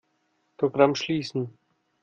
Programm 0.57 0.95
schließen. 0.95 1.55